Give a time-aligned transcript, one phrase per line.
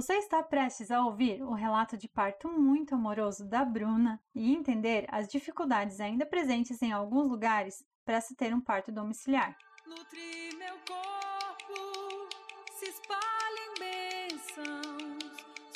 [0.00, 5.04] Você está prestes a ouvir o relato de parto muito amoroso da Bruna e entender
[5.10, 9.54] as dificuldades ainda presentes em alguns lugares para se ter um parto domiciliar.
[9.86, 12.26] Nutri meu corpo,
[12.72, 15.18] se espalha em bênçãos,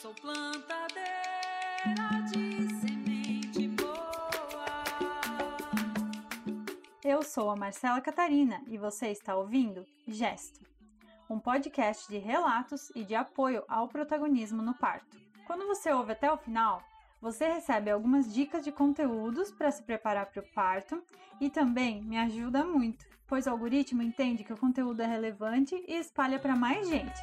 [0.01, 1.05] sou plantadeira
[2.33, 4.65] de semente boa.
[7.05, 10.74] Eu sou a Marcela Catarina e você está ouvindo Gesto
[11.29, 15.17] um podcast de relatos e de apoio ao protagonismo no parto.
[15.47, 16.83] Quando você ouve até o final,
[17.21, 21.03] você recebe algumas dicas de conteúdos para se preparar para o parto
[21.41, 25.95] e também me ajuda muito, pois o algoritmo entende que o conteúdo é relevante e
[25.95, 27.19] espalha para mais gente.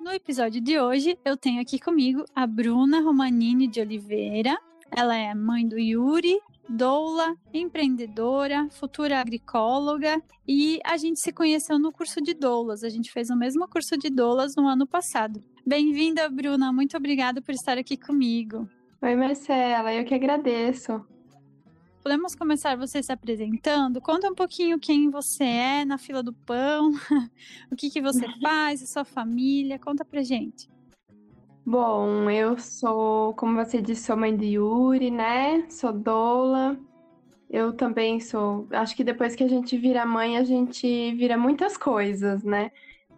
[0.00, 4.58] No episódio de hoje, eu tenho aqui comigo a Bruna Romanini de Oliveira,
[4.96, 6.38] ela é mãe do Yuri,
[6.68, 12.84] doula, empreendedora, futura agricóloga e a gente se conheceu no curso de doulas.
[12.84, 15.42] A gente fez o mesmo curso de doulas no ano passado.
[15.66, 16.72] Bem-vinda, Bruna.
[16.72, 18.68] Muito obrigada por estar aqui comigo.
[19.00, 19.92] Oi, Marcela.
[19.92, 21.04] Eu que agradeço.
[22.02, 24.00] Podemos começar você se apresentando?
[24.00, 26.90] Conta um pouquinho quem você é na fila do pão,
[27.70, 29.78] o que, que você faz, a sua família.
[29.78, 30.68] Conta pra gente.
[31.64, 35.64] Bom, eu sou, como você disse, sou mãe de Yuri, né?
[35.70, 36.76] Sou doula.
[37.48, 38.66] Eu também sou.
[38.72, 42.72] Acho que depois que a gente vira mãe, a gente vira muitas coisas, né?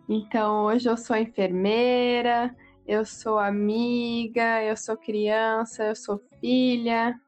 [0.07, 2.55] Então, hoje eu sou enfermeira,
[2.87, 7.19] eu sou amiga, eu sou criança, eu sou filha,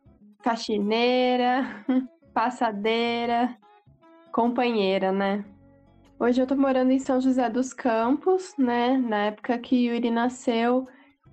[0.42, 1.83] faxineira,
[2.34, 3.56] passadeira,
[4.31, 5.47] companheira, né?
[6.20, 8.98] Hoje eu tô morando em São José dos Campos, né?
[8.98, 10.87] Na época que Yuri nasceu,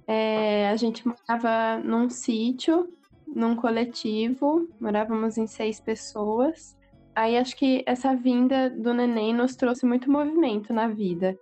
[0.08, 2.90] é, a gente morava num sítio,
[3.28, 6.78] num coletivo, morávamos em seis pessoas.
[7.16, 11.38] Aí acho que essa vinda do neném nos trouxe muito movimento na vida.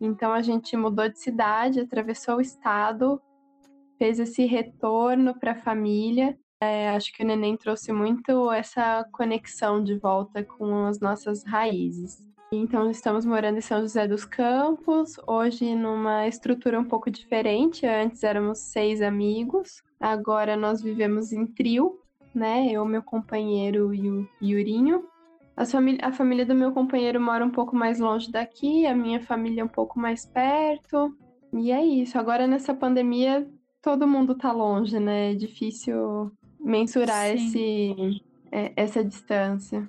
[0.00, 3.20] Então a gente mudou de cidade, atravessou o estado,
[3.98, 6.38] fez esse retorno para a família.
[6.60, 12.22] É, acho que o neném trouxe muito essa conexão de volta com as nossas raízes.
[12.60, 17.84] Então, estamos morando em São José dos Campos, hoje numa estrutura um pouco diferente.
[17.84, 21.98] Antes éramos seis amigos, agora nós vivemos em trio,
[22.34, 22.68] né?
[22.70, 25.04] Eu, meu companheiro e o Yurinho.
[25.56, 29.20] A família, a família do meu companheiro mora um pouco mais longe daqui, a minha
[29.20, 31.16] família um pouco mais perto.
[31.52, 32.18] E é isso.
[32.18, 33.48] Agora, nessa pandemia,
[33.82, 35.32] todo mundo tá longe, né?
[35.32, 39.88] É difícil mensurar esse, é, essa distância.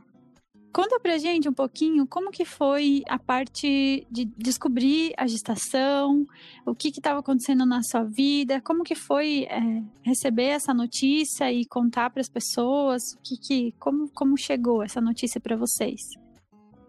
[0.75, 6.25] Conta pra gente um pouquinho como que foi a parte de descobrir a gestação,
[6.65, 11.63] o que estava acontecendo na sua vida, como que foi é, receber essa notícia e
[11.65, 16.01] contar para as pessoas, o que, que como, como chegou essa notícia para vocês?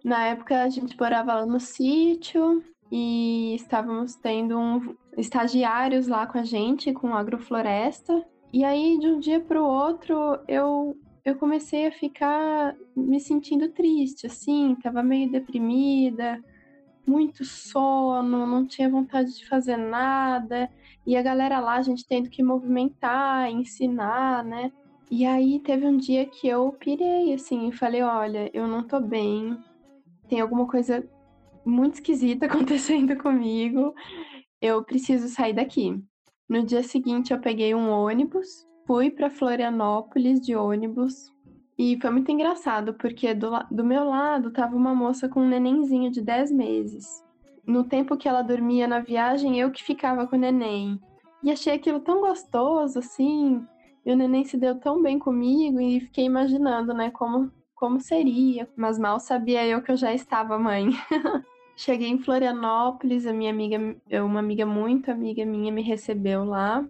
[0.04, 6.38] Na época a gente morava lá no sítio e estávamos tendo um, estagiários lá com
[6.38, 8.20] a gente, com agrofloresta.
[8.52, 13.68] E aí, de um dia para o outro, eu eu comecei a ficar me sentindo
[13.70, 16.40] triste, assim, tava meio deprimida,
[17.04, 20.70] muito sono, não tinha vontade de fazer nada,
[21.04, 24.70] e a galera lá, a gente tendo que movimentar, ensinar, né?
[25.10, 29.00] E aí teve um dia que eu pirei, assim, e falei: olha, eu não tô
[29.00, 29.58] bem,
[30.28, 31.04] tem alguma coisa
[31.64, 33.92] muito esquisita acontecendo comigo,
[34.62, 36.00] eu preciso sair daqui.
[36.48, 41.34] No dia seguinte, eu peguei um ônibus fui para Florianópolis de ônibus
[41.78, 46.10] e foi muito engraçado, porque do, do meu lado tava uma moça com um nenenzinho
[46.10, 47.22] de 10 meses.
[47.66, 50.98] No tempo que ela dormia na viagem, eu que ficava com o neném.
[51.42, 53.62] E achei aquilo tão gostoso, assim.
[54.06, 58.66] E o neném se deu tão bem comigo e fiquei imaginando, né, como, como seria.
[58.74, 60.90] Mas mal sabia eu que eu já estava mãe.
[61.76, 63.78] Cheguei em Florianópolis, a minha amiga,
[64.24, 66.82] uma amiga muito amiga minha, me recebeu lá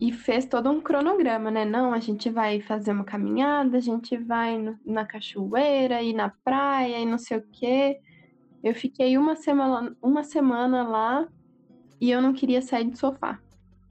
[0.00, 1.64] e fez todo um cronograma, né?
[1.64, 6.30] Não, a gente vai fazer uma caminhada, a gente vai no, na cachoeira e na
[6.44, 7.98] praia e não sei o quê.
[8.62, 11.28] Eu fiquei uma semana, uma semana lá
[12.00, 13.40] e eu não queria sair do sofá.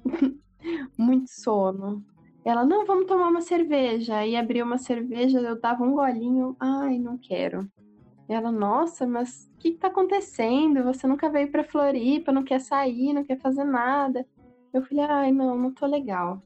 [0.97, 2.05] Muito sono.
[2.45, 4.17] Ela, não, vamos tomar uma cerveja.
[4.17, 7.69] Aí abriu uma cerveja, eu dava um golinho, ai, não quero.
[8.29, 10.83] Ela, nossa, mas o que, que tá acontecendo?
[10.83, 14.25] Você nunca veio pra Floripa, não quer sair, não quer fazer nada.
[14.73, 16.41] Eu falei, ai, não, não tô legal.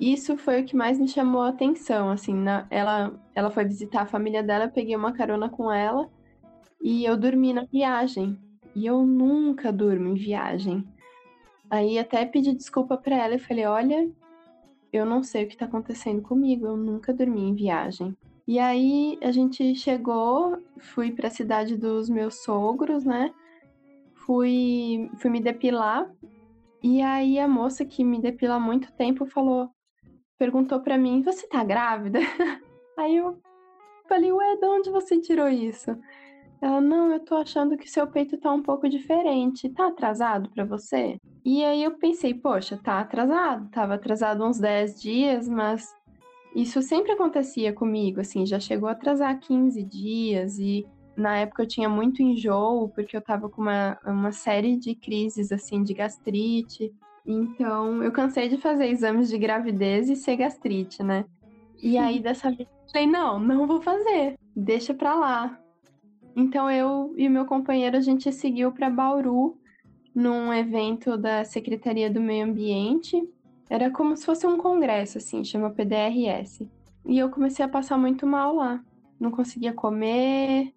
[0.00, 4.02] Isso foi o que mais me chamou a atenção, assim, na, ela, ela foi visitar
[4.02, 6.08] a família dela, peguei uma carona com ela
[6.80, 8.38] e eu dormi na viagem.
[8.74, 10.86] E eu nunca durmo em viagem.
[11.70, 14.10] Aí até pedi desculpa para ela e falei, olha,
[14.92, 18.16] eu não sei o que tá acontecendo comigo, eu nunca dormi em viagem.
[18.46, 23.32] E aí a gente chegou, fui para a cidade dos meus sogros, né?
[24.26, 26.10] Fui, fui me depilar.
[26.82, 29.70] E aí a moça que me depila há muito tempo falou,
[30.38, 32.18] perguntou para mim: "Você tá grávida?"
[32.98, 33.38] Aí eu
[34.08, 35.96] falei: "Ué, de onde você tirou isso?"
[36.60, 39.68] Ela: "Não, eu tô achando que seu peito tá um pouco diferente.
[39.70, 43.70] Tá atrasado para você?" E aí eu pensei: "Poxa, tá atrasado.
[43.70, 45.88] Tava atrasado uns 10 dias, mas
[46.54, 50.86] isso sempre acontecia comigo, assim, já chegou a atrasar 15 dias e
[51.16, 55.52] na época eu tinha muito enjoo, porque eu tava com uma, uma série de crises,
[55.52, 56.92] assim, de gastrite.
[57.26, 61.24] Então, eu cansei de fazer exames de gravidez e ser gastrite, né?
[61.82, 65.58] E aí, dessa vez, eu falei, não, não vou fazer, deixa pra lá.
[66.34, 69.58] Então, eu e o meu companheiro, a gente seguiu para Bauru,
[70.14, 73.22] num evento da Secretaria do Meio Ambiente,
[73.68, 76.68] era como se fosse um congresso, assim, chama PDRS.
[77.06, 78.84] E eu comecei a passar muito mal lá.
[79.18, 80.72] Não conseguia comer,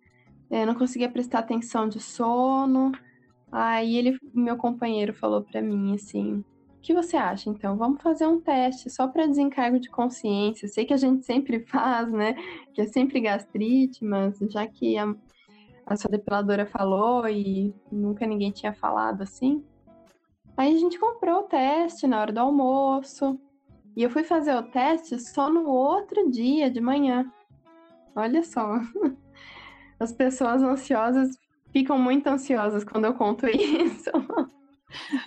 [0.49, 2.91] eh, não conseguia prestar atenção de sono.
[3.51, 6.43] Aí ele, meu companheiro, falou para mim assim:
[6.77, 7.49] "O que você acha?
[7.49, 10.67] Então, vamos fazer um teste só para desencargo de consciência.
[10.67, 12.35] Sei que a gente sempre faz, né?
[12.73, 15.13] Que é sempre gastrite, mas já que a,
[15.85, 19.63] a sua depiladora falou e nunca ninguém tinha falado assim,
[20.57, 23.37] Aí a gente comprou o teste na hora do almoço.
[23.95, 27.29] E eu fui fazer o teste só no outro dia de manhã.
[28.15, 28.79] Olha só.
[29.99, 31.37] As pessoas ansiosas
[31.71, 34.11] ficam muito ansiosas quando eu conto isso.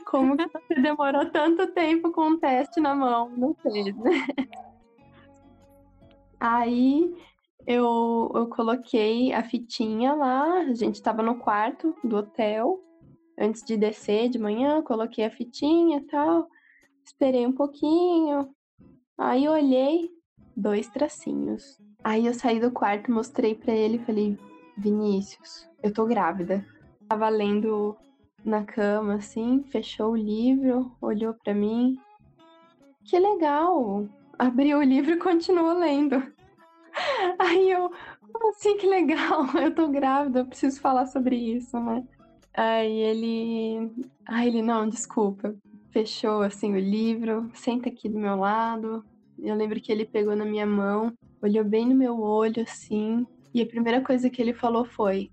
[0.06, 3.31] Como que você demorou tanto tempo com o teste na mão?
[3.37, 4.26] Não sei, né?
[6.41, 7.12] Aí
[7.67, 12.81] eu, eu coloquei a fitinha lá, a gente estava no quarto do hotel,
[13.38, 16.49] antes de descer de manhã, coloquei a fitinha e tal,
[17.05, 18.49] esperei um pouquinho,
[19.19, 20.09] aí olhei,
[20.56, 21.79] dois tracinhos.
[22.03, 24.38] Aí eu saí do quarto, mostrei para ele e falei,
[24.78, 26.64] Vinícius, eu tô grávida.
[27.08, 27.96] Tava lendo
[28.44, 31.98] na cama, assim, fechou o livro, olhou para mim.
[33.04, 34.06] Que legal!
[34.38, 36.22] Abriu o livro e continuou lendo.
[37.38, 37.90] Aí eu,
[38.50, 39.46] assim que legal?
[39.60, 42.04] Eu tô grávida, eu preciso falar sobre isso, né?
[42.54, 43.90] Aí ele.
[44.26, 45.54] Aí ele, não, desculpa.
[45.90, 49.04] Fechou assim o livro, senta aqui do meu lado.
[49.38, 53.26] Eu lembro que ele pegou na minha mão, olhou bem no meu olho assim.
[53.58, 55.32] E a primeira coisa que ele falou foi: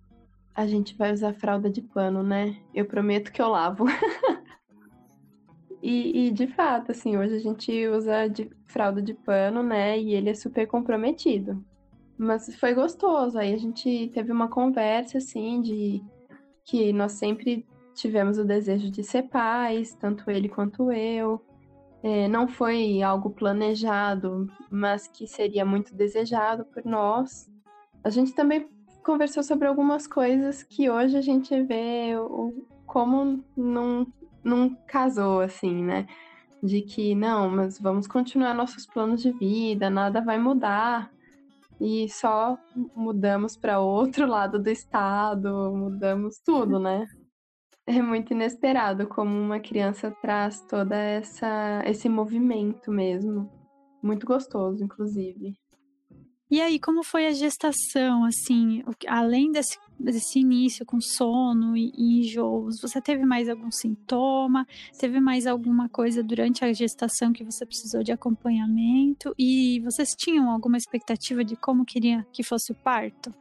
[0.55, 2.57] A gente vai usar fralda de pano, né?
[2.73, 3.85] Eu prometo que eu lavo.
[5.79, 9.99] e, e, de fato, assim, hoje a gente usa de fralda de pano, né?
[9.99, 11.63] E ele é super comprometido.
[12.17, 13.37] Mas foi gostoso.
[13.37, 16.03] Aí a gente teve uma conversa, assim, de
[16.63, 17.63] que nós sempre
[17.93, 21.39] tivemos o desejo de ser pais, tanto ele quanto eu.
[22.01, 27.53] É, não foi algo planejado, mas que seria muito desejado por nós.
[28.05, 28.69] A gente também
[29.03, 34.05] conversou sobre algumas coisas que hoje a gente vê o, como não,
[34.43, 36.05] não casou, assim, né?
[36.61, 41.11] De que não, mas vamos continuar nossos planos de vida, nada vai mudar
[41.81, 42.55] e só
[42.95, 47.07] mudamos para outro lado do estado, mudamos tudo, né?
[47.87, 53.49] É muito inesperado como uma criança traz toda essa esse movimento mesmo.
[53.99, 55.55] Muito gostoso, inclusive.
[56.55, 62.21] E aí, como foi a gestação, assim, além desse, desse início com sono e, e
[62.21, 64.65] enjoos, você teve mais algum sintoma?
[64.97, 69.35] Teve mais alguma coisa durante a gestação que você precisou de acompanhamento?
[69.37, 73.35] E vocês tinham alguma expectativa de como queria que fosse o parto?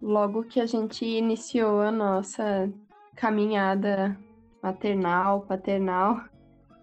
[0.00, 2.72] Logo que a gente iniciou a nossa
[3.14, 4.18] caminhada
[4.62, 6.24] maternal, paternal,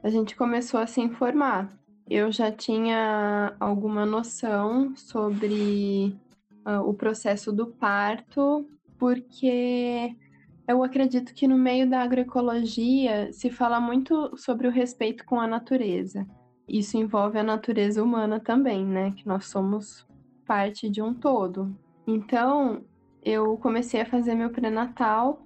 [0.04, 1.72] a gente começou a se informar
[2.10, 6.16] eu já tinha alguma noção sobre
[6.66, 8.68] uh, o processo do parto,
[8.98, 10.16] porque
[10.68, 15.48] eu acredito que no meio da agroecologia se fala muito sobre o respeito com a
[15.48, 16.26] natureza.
[16.68, 19.12] Isso envolve a natureza humana também, né?
[19.12, 20.08] Que nós somos
[20.46, 21.76] parte de um todo.
[22.08, 22.84] Então,
[23.24, 25.46] eu comecei a fazer meu pré-natal.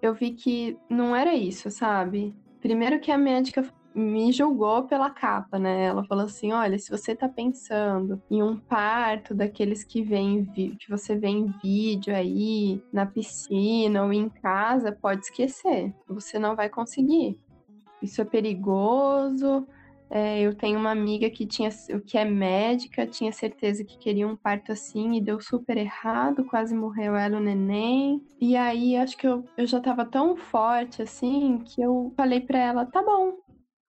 [0.00, 2.34] Eu vi que não era isso, sabe?
[2.60, 5.84] Primeiro que a médica me julgou pela capa, né?
[5.84, 10.88] Ela falou assim: olha, se você tá pensando em um parto daqueles que vem que
[10.88, 15.92] você vê em vídeo aí, na piscina ou em casa, pode esquecer.
[16.08, 17.38] Você não vai conseguir.
[18.02, 19.66] Isso é perigoso.
[20.14, 21.70] É, eu tenho uma amiga que tinha
[22.06, 26.74] que é médica, tinha certeza que queria um parto assim e deu super errado, quase
[26.74, 28.22] morreu ela o neném.
[28.38, 32.58] E aí acho que eu, eu já tava tão forte assim que eu falei para
[32.58, 33.38] ela, tá bom,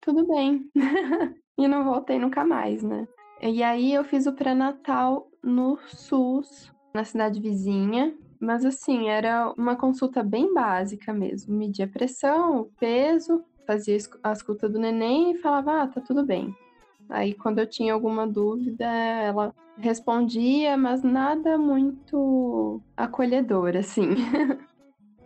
[0.04, 0.70] tudo bem.
[1.58, 3.08] e não voltei nunca mais, né?
[3.42, 9.76] E aí eu fiz o pré-natal no SUS, na cidade vizinha, mas assim, era uma
[9.76, 11.56] consulta bem básica mesmo.
[11.56, 16.54] Media a pressão, peso, fazia a escuta do neném e falava: ah, tá tudo bem.
[17.10, 24.10] Aí, quando eu tinha alguma dúvida, ela respondia, mas nada muito acolhedor, assim.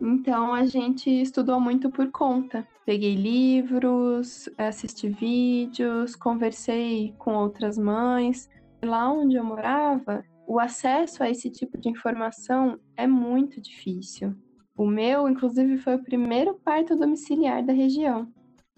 [0.01, 2.67] então, a gente estudou muito por conta.
[2.85, 8.49] Peguei livros, assisti vídeos, conversei com outras mães.
[8.83, 14.35] Lá onde eu morava, o acesso a esse tipo de informação é muito difícil.
[14.77, 18.31] O meu, inclusive, foi o primeiro parto domiciliar da região.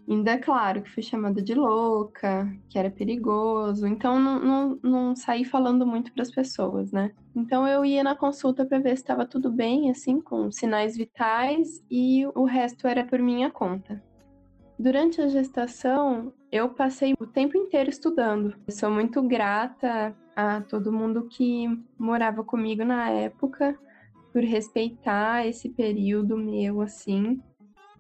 [0.10, 5.16] Ainda é claro que fui chamada de louca, que era perigoso, então não, não, não
[5.16, 7.12] saí falando muito para as pessoas, né?
[7.36, 11.86] Então eu ia na consulta para ver se estava tudo bem, assim, com sinais vitais,
[11.92, 14.04] e o resto era por minha conta.
[14.80, 18.56] Durante a gestação, eu passei o tempo inteiro estudando.
[18.68, 21.68] Eu sou muito grata a todo mundo que
[22.00, 23.78] morava comigo na época
[24.34, 27.39] por respeitar esse período meu, assim.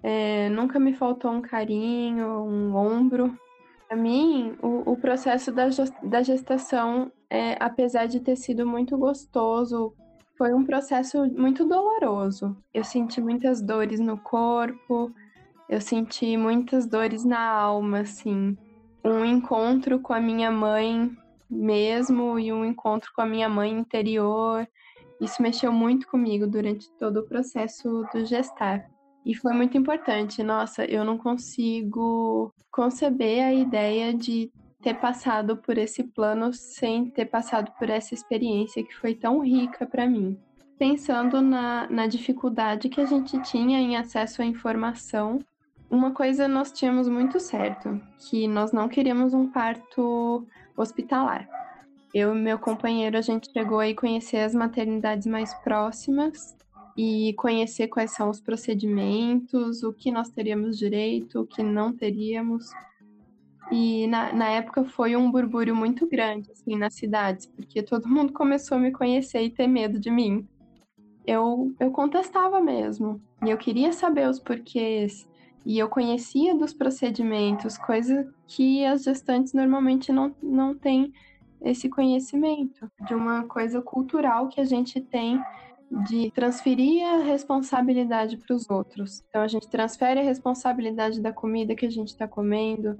[0.01, 3.37] É, nunca me faltou um carinho, um ombro.
[3.87, 5.67] Para mim, o, o, processo da,
[6.03, 9.93] da gestação, é, apesar de ter sido muito gostoso,
[10.37, 12.55] foi um processo muito doloroso.
[12.73, 15.11] Eu senti muitas dores no corpo,
[15.67, 18.57] eu senti muitas dores na alma, assim.
[19.03, 21.11] Um encontro com a minha mãe
[21.49, 24.67] mesmo e um encontro com a minha mãe interior.
[25.19, 28.87] Isso mexeu muito comigo durante todo o processo do gestar.
[29.25, 30.41] E foi muito importante.
[30.43, 37.25] Nossa, eu não consigo conceber a ideia de ter passado por esse plano sem ter
[37.25, 40.39] passado por essa experiência que foi tão rica para mim.
[40.77, 45.39] Pensando na, na dificuldade que a gente tinha em acesso à informação,
[45.89, 50.47] uma coisa nós tínhamos muito certo, que nós não queríamos um parto
[50.77, 51.49] hospitalar.
[52.13, 56.55] Eu e meu companheiro, a gente chegou a conhecer as maternidades mais próximas
[57.01, 62.71] e conhecer quais são os procedimentos, o que nós teríamos direito, o que não teríamos.
[63.71, 68.33] E na, na época foi um burbúrio muito grande, assim, nas cidades, porque todo mundo
[68.33, 70.45] começou a me conhecer e ter medo de mim.
[71.25, 75.25] Eu, eu contestava mesmo, e eu queria saber os porquês,
[75.65, 81.13] e eu conhecia dos procedimentos, coisa que as gestantes normalmente não, não têm
[81.61, 85.41] esse conhecimento, de uma coisa cultural que a gente tem
[85.91, 89.23] de transferir a responsabilidade para os outros.
[89.29, 92.97] Então a gente transfere a responsabilidade da comida que a gente está comendo,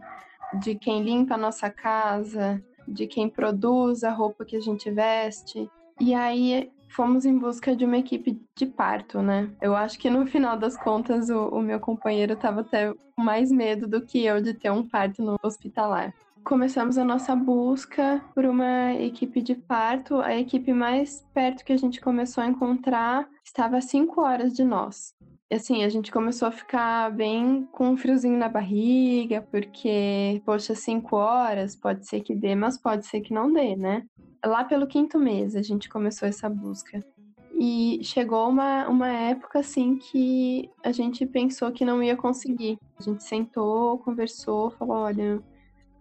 [0.60, 5.70] de quem limpa a nossa casa, de quem produz a roupa que a gente veste.
[6.00, 9.52] E aí fomos em busca de uma equipe de parto, né?
[9.62, 13.52] Eu acho que no final das contas o, o meu companheiro estava até com mais
[13.52, 18.46] medo do que eu de ter um parto no hospitalar começamos a nossa busca por
[18.46, 20.20] uma equipe de parto.
[20.20, 24.64] A equipe mais perto que a gente começou a encontrar estava a 5 horas de
[24.64, 25.14] nós.
[25.52, 30.76] E assim, a gente começou a ficar bem com um friozinho na barriga, porque, poxa,
[30.76, 34.06] 5 horas pode ser que dê, mas pode ser que não dê, né?
[34.46, 37.04] Lá pelo quinto mês a gente começou essa busca.
[37.60, 42.78] E chegou uma, uma época assim que a gente pensou que não ia conseguir.
[42.98, 45.44] A gente sentou, conversou, falou: olha,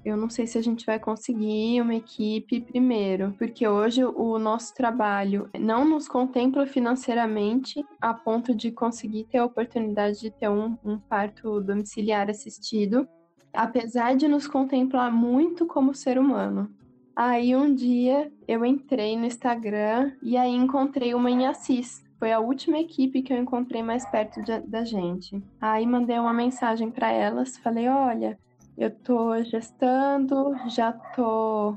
[0.05, 4.75] eu não sei se a gente vai conseguir uma equipe primeiro, porque hoje o nosso
[4.75, 10.76] trabalho não nos contempla financeiramente a ponto de conseguir ter a oportunidade de ter um,
[10.85, 13.09] um parto domiciliar assistido,
[13.52, 16.71] apesar de nos contemplar muito como ser humano.
[17.14, 22.00] Aí um dia eu entrei no Instagram e aí encontrei uma em Assis.
[22.17, 25.43] Foi a última equipe que eu encontrei mais perto de, da gente.
[25.61, 28.38] Aí mandei uma mensagem para elas, falei: "Olha,
[28.78, 31.76] eu tô gestando, já tô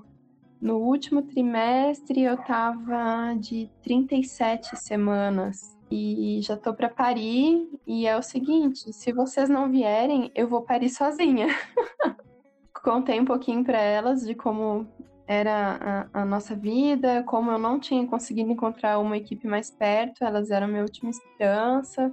[0.62, 7.68] no último trimestre, eu tava de 37 semanas e já tô para parir.
[7.88, 11.48] E é o seguinte: se vocês não vierem, eu vou parir sozinha.
[12.84, 14.88] Contei um pouquinho para elas de como
[15.28, 20.24] era a, a, nossa vida, como eu não tinha conseguido encontrar uma equipe mais perto,
[20.24, 22.12] elas eram minha última esperança.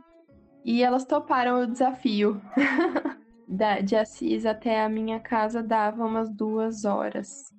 [0.65, 2.41] E elas toparam o desafio.
[3.49, 7.53] da, de Assis até a minha casa dava umas duas horas.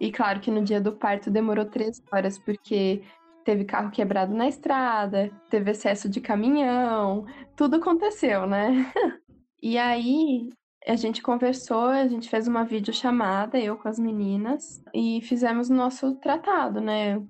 [0.00, 3.02] E claro que no dia do parto demorou três horas, porque
[3.44, 7.24] teve carro quebrado na estrada, teve excesso de caminhão,
[7.54, 8.92] tudo aconteceu, né?
[9.62, 10.50] e aí
[10.86, 15.74] a gente conversou, a gente fez uma videochamada, eu com as meninas, e fizemos o
[15.74, 17.22] nosso tratado, né?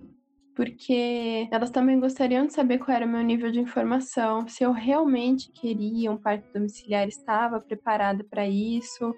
[0.57, 4.73] Porque elas também gostariam de saber qual era o meu nível de informação, se eu
[4.73, 9.15] realmente queria um parto domiciliar, estava preparada para isso,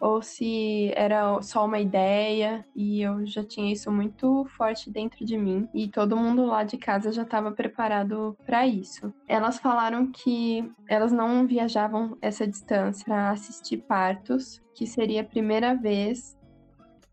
[0.00, 5.36] ou se era só uma ideia e eu já tinha isso muito forte dentro de
[5.36, 9.12] mim e todo mundo lá de casa já estava preparado para isso.
[9.26, 15.74] Elas falaram que elas não viajavam essa distância para assistir partos, que seria a primeira
[15.74, 16.37] vez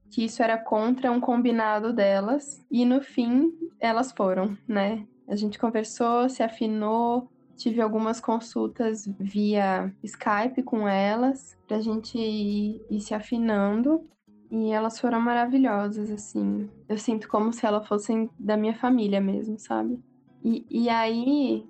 [0.09, 5.05] que isso era contra um combinado delas e no fim elas foram, né?
[5.27, 12.81] A gente conversou, se afinou, tive algumas consultas via Skype com elas, pra gente ir,
[12.89, 14.07] ir, se afinando.
[14.51, 16.69] E elas foram maravilhosas, assim.
[16.87, 19.99] Eu sinto como se elas fossem da minha família mesmo, sabe?
[20.43, 21.67] E, e aí,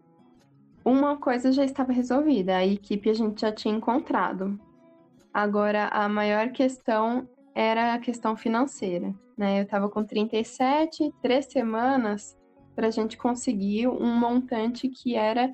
[0.83, 4.59] uma coisa já estava resolvida, a equipe a gente já tinha encontrado.
[5.33, 9.59] Agora, a maior questão era a questão financeira, né?
[9.59, 12.37] Eu estava com 37, três semanas
[12.75, 15.51] para a gente conseguir um montante que era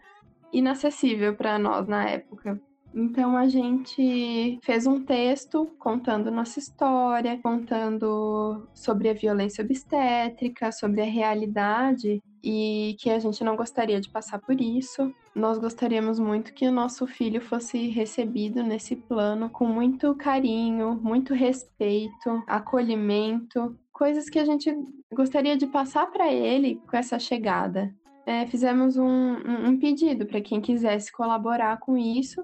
[0.52, 2.60] inacessível para nós na época.
[2.94, 11.02] Então a gente fez um texto contando nossa história, contando sobre a violência obstétrica, sobre
[11.02, 15.14] a realidade e que a gente não gostaria de passar por isso.
[15.36, 21.34] Nós gostaríamos muito que o nosso filho fosse recebido nesse plano com muito carinho, muito
[21.34, 24.76] respeito, acolhimento, coisas que a gente
[25.14, 27.94] gostaria de passar para ele com essa chegada
[28.26, 32.44] é, fizemos um, um, um pedido para quem quisesse colaborar com isso,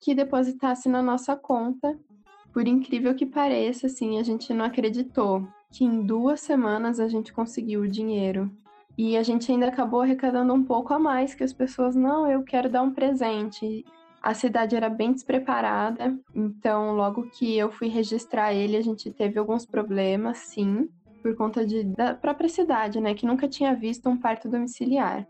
[0.00, 1.98] que depositasse na nossa conta.
[2.52, 7.32] Por incrível que pareça, assim, a gente não acreditou que em duas semanas a gente
[7.32, 8.50] conseguiu o dinheiro.
[8.96, 12.42] E a gente ainda acabou arrecadando um pouco a mais, que as pessoas, não, eu
[12.42, 13.84] quero dar um presente.
[14.22, 19.38] A cidade era bem despreparada, então logo que eu fui registrar ele, a gente teve
[19.38, 20.88] alguns problemas, sim
[21.24, 23.14] por conta de, da própria cidade, né?
[23.14, 25.26] Que nunca tinha visto um parto domiciliar.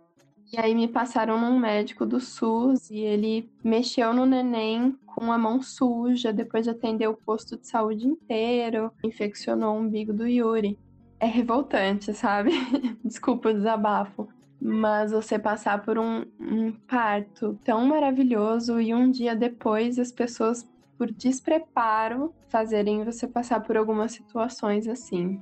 [0.52, 5.38] E aí me passaram num médico do SUS e ele mexeu no neném com a
[5.38, 10.76] mão suja, depois de atender o posto de saúde inteiro, infeccionou o umbigo do Yuri.
[11.25, 12.50] É revoltante, sabe?
[13.02, 14.28] Desculpa o desabafo.
[14.61, 20.69] Mas você passar por um, um parto tão maravilhoso e um dia depois as pessoas,
[20.99, 25.41] por despreparo, fazerem você passar por algumas situações assim.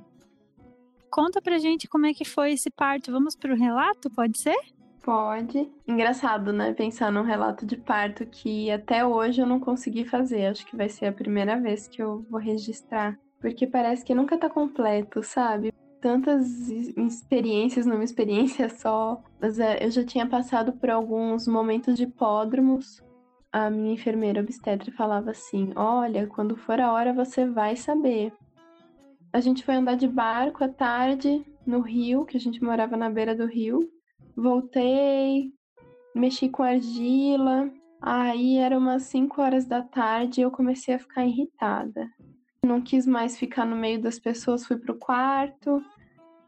[1.11, 3.11] Conta pra gente como é que foi esse parto.
[3.11, 4.55] Vamos pro relato, pode ser?
[5.01, 5.69] Pode.
[5.85, 6.71] Engraçado, né?
[6.71, 10.45] Pensar num relato de parto que até hoje eu não consegui fazer.
[10.45, 13.19] Acho que vai ser a primeira vez que eu vou registrar.
[13.43, 15.73] Porque parece que nunca tá completo, sabe?
[15.99, 19.21] Tantas experiências numa experiência só.
[19.37, 23.03] Mas é, eu já tinha passado por alguns momentos de hipódromos.
[23.51, 28.31] A minha enfermeira obstetra falava assim: Olha, quando for a hora você vai saber.
[29.33, 33.09] A gente foi andar de barco à tarde no rio, que a gente morava na
[33.09, 33.81] beira do rio.
[34.37, 35.51] Voltei,
[36.15, 37.69] mexi com argila.
[38.01, 42.09] Aí era umas 5 horas da tarde e eu comecei a ficar irritada.
[42.65, 45.83] Não quis mais ficar no meio das pessoas, fui pro quarto,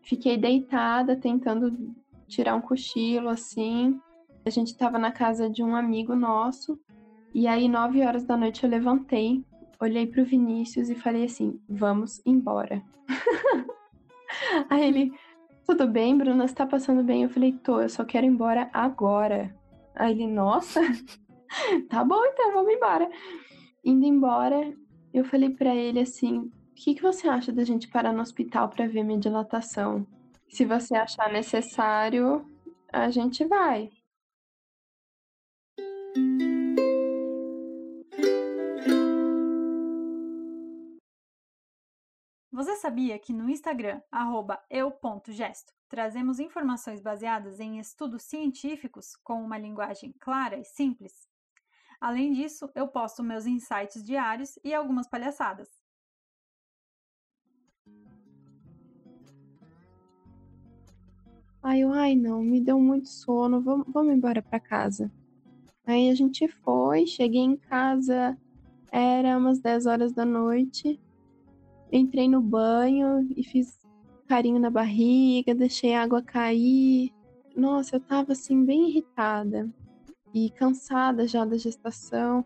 [0.01, 1.93] fiquei deitada tentando
[2.28, 3.99] tirar um cochilo assim.
[4.45, 6.80] A gente estava na casa de um amigo nosso.
[7.34, 9.43] E aí, 9 horas da noite, eu levantei
[9.80, 12.82] olhei pro Vinícius e falei assim: vamos embora.
[14.69, 15.13] Aí ele,
[15.65, 16.47] tudo bem, Bruna?
[16.47, 17.23] Você tá passando bem?
[17.23, 19.56] Eu falei, tô, eu só quero ir embora agora.
[19.95, 20.82] Aí ele, nossa,
[21.89, 23.10] tá bom então, vamos embora.
[23.84, 24.73] Indo embora,
[25.15, 28.67] eu falei para ele assim: o que, que você acha da gente parar no hospital
[28.67, 30.06] para ver minha dilatação?
[30.49, 32.45] Se você achar necessário,
[32.91, 33.89] a gente vai.
[42.51, 44.01] Você sabia que no Instagram,
[44.69, 51.35] eu.gesto, trazemos informações baseadas em estudos científicos com uma linguagem clara e simples?
[51.99, 55.69] Além disso, eu posto meus insights diários e algumas palhaçadas.
[61.63, 65.12] Ai, ai, não, me deu muito sono, vamos, vamos embora para casa.
[65.86, 68.38] Aí a gente foi, cheguei em casa,
[68.91, 70.99] era umas 10 horas da noite
[71.91, 73.79] entrei no banho e fiz
[74.27, 77.12] carinho na barriga, deixei a água cair.
[77.55, 79.69] Nossa, eu tava assim bem irritada
[80.36, 82.43] e cansada já da gestação.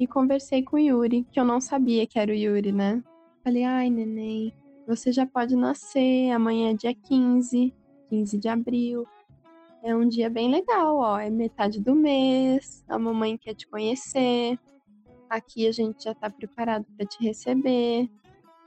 [0.00, 3.02] E conversei com o Yuri, que eu não sabia que era o Yuri, né?
[3.44, 4.54] Falei: "Ai, neném,
[4.86, 7.74] você já pode nascer, amanhã é dia 15,
[8.08, 9.06] 15 de abril.
[9.82, 14.58] É um dia bem legal, ó, é metade do mês, a mamãe quer te conhecer.
[15.28, 18.08] Aqui a gente já tá preparado para te receber.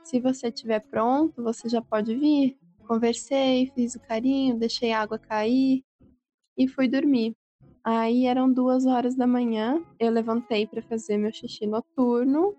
[0.04, 2.56] Se você estiver pronto, você já pode vir.
[2.86, 5.84] Conversei, fiz o carinho, deixei a água cair
[6.56, 7.36] e fui dormir.
[7.82, 12.54] Aí eram duas horas da manhã, eu levantei para fazer meu xixi noturno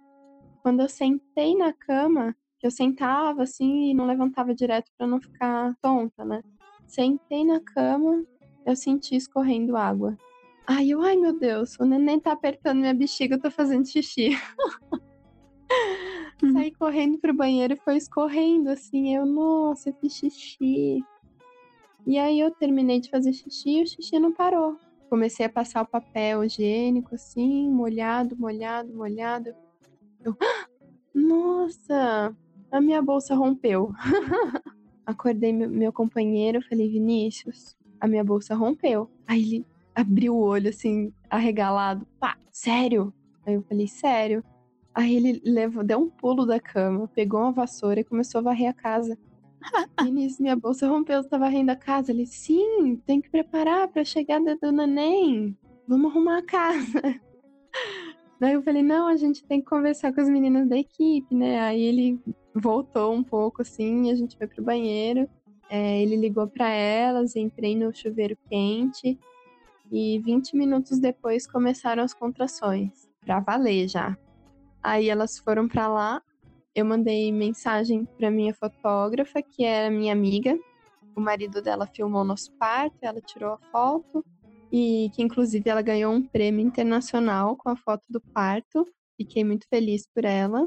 [0.63, 5.19] quando eu sentei na cama, que eu sentava assim e não levantava direto para não
[5.19, 6.41] ficar tonta, né?
[6.87, 8.23] Sentei na cama,
[8.65, 10.17] eu senti escorrendo água.
[10.67, 14.29] Ai, eu, ai meu Deus, o neném tá apertando minha bexiga, eu tô fazendo xixi.
[16.41, 16.53] Uhum.
[16.53, 19.15] Saí correndo pro banheiro e foi escorrendo, assim.
[19.15, 21.03] Eu, nossa, eu fiz xixi.
[22.05, 24.75] E aí eu terminei de fazer xixi e o xixi não parou.
[25.11, 29.53] Comecei a passar o papel higiênico, assim, molhado, molhado, molhado.
[30.23, 30.37] Eu,
[31.13, 32.33] nossa,
[32.71, 33.91] a minha bolsa rompeu.
[35.05, 39.11] Acordei meu, meu companheiro, falei, Vinícius, a minha bolsa rompeu.
[39.27, 42.07] Aí ele abriu o olho, assim, arregalado.
[42.17, 43.13] Pá, sério?
[43.45, 44.41] Aí eu falei, sério.
[44.95, 48.69] Aí ele levou, deu um pulo da cama, pegou uma vassoura e começou a varrer
[48.69, 49.19] a casa.
[50.03, 52.11] Vinícius, minha bolsa rompeu, você tá varrendo a casa.
[52.11, 55.57] Ele, sim, tem que preparar pra chegada do neném.
[55.87, 57.01] Vamos arrumar a casa.
[58.39, 61.59] Daí eu falei, não, a gente tem que conversar com as meninas da equipe, né?
[61.61, 62.19] Aí ele
[62.55, 65.29] voltou um pouco assim, a gente foi pro banheiro.
[65.69, 69.17] É, ele ligou para elas, entrei no chuveiro quente
[69.91, 74.17] e 20 minutos depois começaram as contrações, pra valer já.
[74.81, 76.21] Aí elas foram para lá.
[76.73, 80.57] Eu mandei mensagem para minha fotógrafa, que é minha amiga.
[81.15, 84.23] O marido dela filmou nosso parto, ela tirou a foto
[84.71, 88.87] e que inclusive ela ganhou um prêmio internacional com a foto do parto.
[89.17, 90.65] Fiquei muito feliz por ela.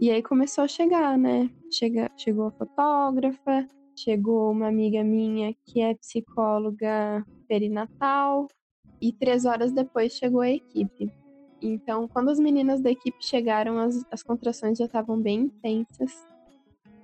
[0.00, 1.48] E aí começou a chegar, né?
[1.70, 8.48] Chega, chegou a fotógrafa, chegou uma amiga minha que é psicóloga perinatal,
[9.00, 11.12] e três horas depois chegou a equipe.
[11.60, 16.26] Então, quando as meninas da equipe chegaram, as, as contrações já estavam bem intensas.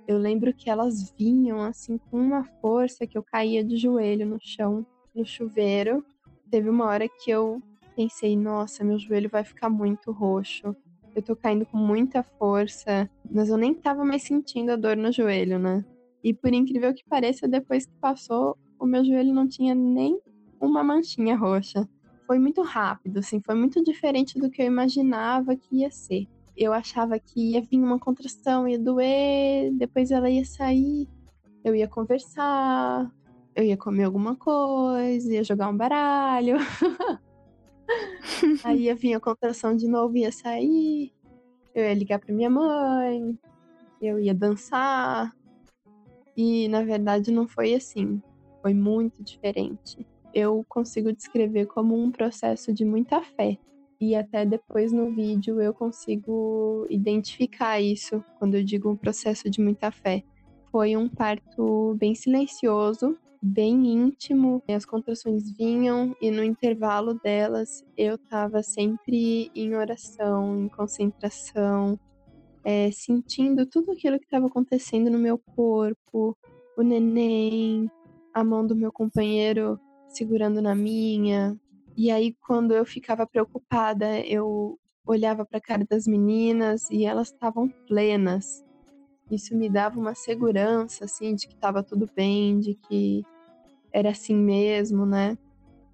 [0.07, 4.37] Eu lembro que elas vinham assim com uma força que eu caía de joelho no
[4.39, 4.85] chão,
[5.15, 6.03] no chuveiro.
[6.49, 7.61] Teve uma hora que eu
[7.95, 10.75] pensei, nossa, meu joelho vai ficar muito roxo.
[11.15, 15.11] Eu tô caindo com muita força, mas eu nem tava mais sentindo a dor no
[15.11, 15.83] joelho, né?
[16.23, 20.19] E por incrível que pareça, depois que passou, o meu joelho não tinha nem
[20.59, 21.87] uma manchinha roxa
[22.31, 26.29] foi muito rápido, assim, foi muito diferente do que eu imaginava que ia ser.
[26.55, 31.09] Eu achava que ia vir uma contração, ia doer, depois ela ia sair,
[31.61, 33.11] eu ia conversar,
[33.53, 36.55] eu ia comer alguma coisa, ia jogar um baralho.
[38.63, 41.11] Aí ia vir a contração de novo, ia sair,
[41.75, 43.37] eu ia ligar para minha mãe,
[44.01, 45.35] eu ia dançar.
[46.37, 48.21] E na verdade não foi assim.
[48.61, 53.57] Foi muito diferente eu consigo descrever como um processo de muita fé.
[53.99, 59.61] E até depois no vídeo eu consigo identificar isso quando eu digo um processo de
[59.61, 60.23] muita fé.
[60.71, 64.63] Foi um parto bem silencioso, bem íntimo.
[64.67, 71.99] As contrações vinham e no intervalo delas eu estava sempre em oração, em concentração,
[72.63, 76.35] é, sentindo tudo aquilo que estava acontecendo no meu corpo,
[76.77, 77.89] o neném,
[78.33, 79.79] a mão do meu companheiro
[80.11, 81.57] segurando na minha.
[81.95, 87.27] E aí, quando eu ficava preocupada, eu olhava para a cara das meninas e elas
[87.27, 88.63] estavam plenas.
[89.29, 93.25] Isso me dava uma segurança, assim, de que estava tudo bem, de que
[93.91, 95.37] era assim mesmo, né?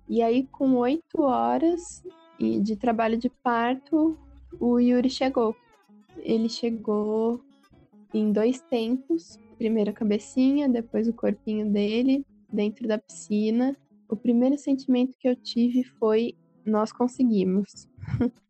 [0.10, 2.04] E aí, com oito horas
[2.40, 4.18] de trabalho de parto,
[4.60, 5.56] o Yuri chegou.
[6.18, 7.42] Ele chegou
[8.14, 9.40] em dois tempos.
[9.58, 13.76] Primeiro a cabecinha, depois o corpinho dele dentro da piscina
[14.10, 17.88] o primeiro sentimento que eu tive foi: nós conseguimos.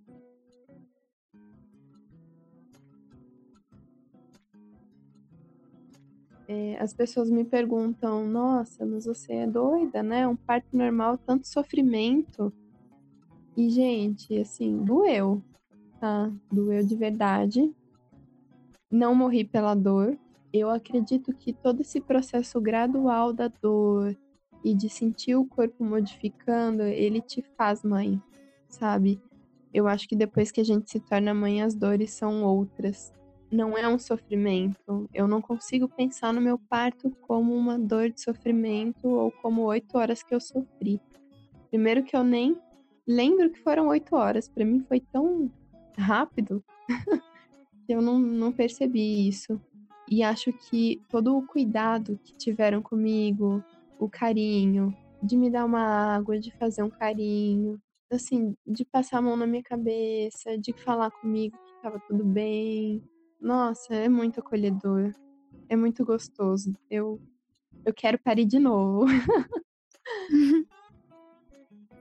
[6.51, 10.27] é, as pessoas me perguntam: nossa, mas você é doida, né?
[10.27, 12.51] Um parto normal, tanto sofrimento.
[13.55, 15.43] E, gente, assim, doeu,
[15.99, 16.31] tá?
[16.51, 17.71] Doeu de verdade.
[18.89, 20.17] Não morri pela dor.
[20.51, 24.17] Eu acredito que todo esse processo gradual da dor
[24.63, 28.19] e de sentir o corpo modificando, ele te faz mãe,
[28.67, 29.21] sabe?
[29.71, 33.13] Eu acho que depois que a gente se torna mãe, as dores são outras
[33.51, 35.09] não é um sofrimento.
[35.13, 39.97] Eu não consigo pensar no meu parto como uma dor de sofrimento ou como oito
[39.97, 40.99] horas que eu sofri.
[41.69, 42.59] Primeiro que eu nem
[43.07, 44.47] lembro que foram oito horas.
[44.47, 45.51] Para mim foi tão
[45.97, 46.63] rápido
[47.85, 49.59] que eu não, não percebi isso.
[50.07, 53.63] E acho que todo o cuidado que tiveram comigo,
[53.99, 57.79] o carinho, de me dar uma água, de fazer um carinho,
[58.11, 63.03] assim, de passar a mão na minha cabeça, de falar comigo que estava tudo bem,
[63.39, 65.13] nossa, é muito acolhedor.
[65.67, 66.75] É muito gostoso.
[66.89, 67.21] Eu,
[67.85, 69.05] eu quero parir de novo.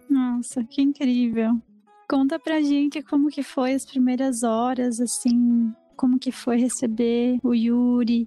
[0.09, 1.61] Nossa, que incrível.
[2.09, 7.53] Conta pra gente como que foi as primeiras horas, assim, como que foi receber o
[7.55, 8.27] Yuri.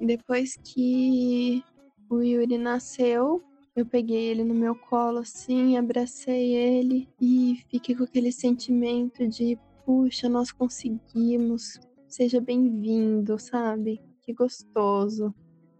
[0.00, 1.62] Depois que
[2.10, 3.40] o Yuri nasceu,
[3.76, 9.58] eu peguei ele no meu colo assim, abracei ele e fiquei com aquele sentimento de,
[9.84, 11.78] puxa, nós conseguimos,
[12.14, 14.00] seja bem-vindo, sabe?
[14.22, 15.34] Que gostoso.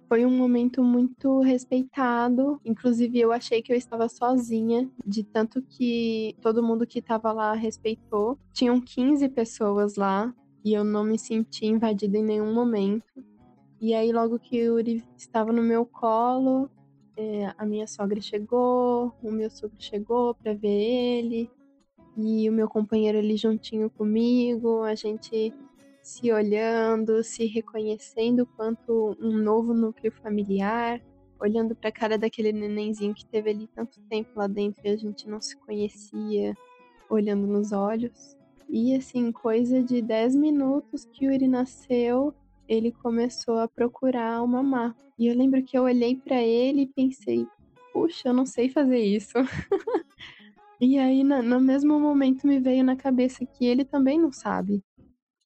[0.08, 2.60] Foi um momento muito respeitado.
[2.64, 7.54] Inclusive, eu achei que eu estava sozinha, de tanto que todo mundo que estava lá
[7.54, 8.36] respeitou.
[8.52, 13.24] Tinham 15 pessoas lá e eu não me senti invadida em nenhum momento.
[13.80, 16.68] E aí, logo que o Yuri estava no meu colo,
[17.16, 21.48] é, a minha sogra chegou, o meu sogro chegou para ver ele,
[22.16, 24.82] e o meu companheiro ali juntinho comigo.
[24.82, 25.54] A gente
[26.04, 31.00] se olhando, se reconhecendo quanto um novo núcleo familiar,
[31.40, 34.96] olhando para a cara daquele nenenzinho que teve ali tanto tempo lá dentro e a
[34.96, 36.54] gente não se conhecia,
[37.08, 38.36] olhando nos olhos.
[38.68, 42.34] E assim, coisa de 10 minutos que o Yuri nasceu,
[42.68, 44.94] ele começou a procurar o mamá.
[45.18, 47.46] E eu lembro que eu olhei para ele e pensei,
[47.94, 49.38] puxa, eu não sei fazer isso.
[50.78, 54.84] e aí, no mesmo momento, me veio na cabeça que ele também não sabe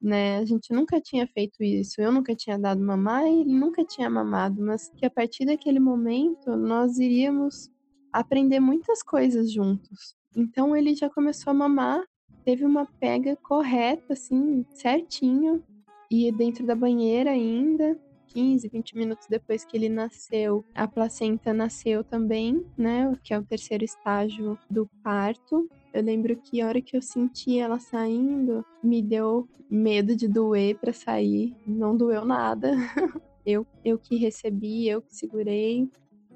[0.01, 0.39] né?
[0.39, 2.01] A gente nunca tinha feito isso.
[2.01, 5.81] Eu nunca tinha dado mamar e ele nunca tinha mamado, mas que a partir daquele
[5.81, 7.71] momento nós iríamos
[8.13, 10.17] aprender muitas coisas juntos.
[10.37, 12.03] Então ele já começou a mamar,
[12.45, 15.63] teve uma pega correta, assim, certinho,
[16.11, 17.99] e dentro da banheira ainda.
[18.29, 23.11] 15, 20 minutos depois que ele nasceu, a placenta nasceu também, né?
[23.25, 25.69] Que é o terceiro estágio do parto.
[25.93, 30.79] Eu lembro que a hora que eu senti ela saindo, me deu medo de doer
[30.79, 31.57] para sair.
[31.67, 32.73] Não doeu nada.
[33.45, 35.89] eu, eu que recebi, eu que segurei.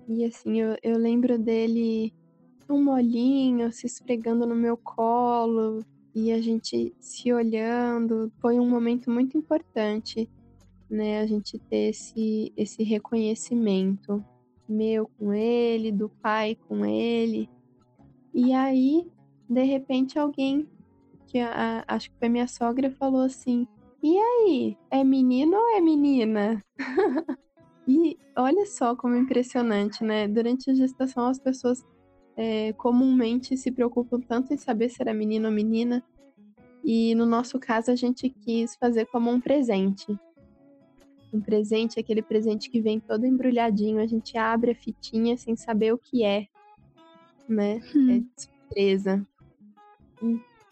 [0.08, 2.12] E assim, eu, eu lembro dele
[2.68, 5.84] um molinho, se esfregando no meu colo
[6.14, 8.32] e a gente se olhando.
[8.40, 10.28] Foi um momento muito importante,
[10.88, 11.20] né?
[11.20, 14.24] A gente ter esse, esse reconhecimento
[14.68, 17.48] meu com ele, do pai com ele.
[18.32, 19.06] E aí
[19.48, 20.68] de repente alguém,
[21.26, 23.66] que a, acho que foi minha sogra, falou assim:
[24.02, 26.62] E aí, é menino ou é menina?
[27.86, 30.28] e olha só como é impressionante, né?
[30.28, 31.84] Durante a gestação, as pessoas
[32.36, 36.02] é, comumente se preocupam tanto em saber se era menino ou menina.
[36.84, 40.18] E no nosso caso, a gente quis fazer como um presente.
[41.32, 45.94] Um presente, aquele presente que vem todo embrulhadinho, a gente abre a fitinha sem saber
[45.94, 46.46] o que é,
[47.48, 47.80] né?
[47.94, 48.10] Hum.
[48.10, 49.26] É surpresa.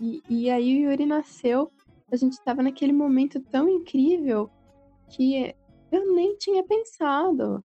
[0.00, 1.70] E, e aí o Yuri nasceu,
[2.10, 4.50] a gente estava naquele momento tão incrível
[5.08, 5.54] que
[5.90, 7.62] eu nem tinha pensado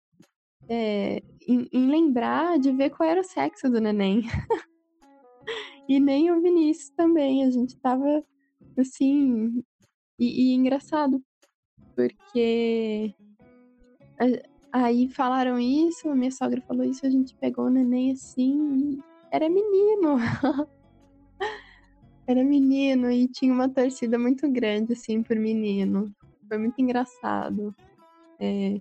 [0.68, 4.22] é, em, em, lembrar de ver qual era o sexo do neném.
[5.88, 7.44] e nem o Vinícius também.
[7.44, 8.24] A gente tava
[8.78, 9.62] assim.
[10.18, 11.22] E, e engraçado,
[11.94, 13.12] porque
[14.72, 19.02] aí falaram isso, a minha sogra falou isso, a gente pegou o neném assim e
[19.30, 20.16] era menino.
[22.26, 26.10] Era menino e tinha uma torcida muito grande, assim, por menino.
[26.48, 27.74] Foi muito engraçado
[28.40, 28.80] é,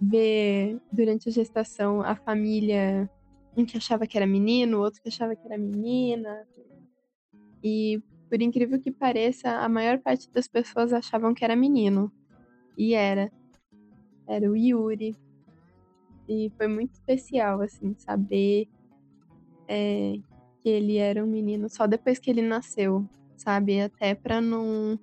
[0.00, 3.10] ver durante a gestação a família,
[3.56, 6.46] um que achava que era menino, outro que achava que era menina.
[7.62, 12.12] E, por incrível que pareça, a maior parte das pessoas achavam que era menino.
[12.78, 13.32] E era.
[14.28, 15.16] Era o Yuri.
[16.28, 18.68] E foi muito especial, assim, saber
[19.68, 20.14] é,
[20.68, 23.80] ele era um menino só depois que ele nasceu, sabe?
[23.80, 24.98] Até para não